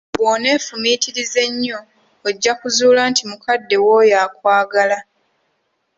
[0.17, 1.79] Bw'oneefumitiriza ennyo
[2.27, 4.97] ojja kuzzuula nti mukadde wo oyo akwagala.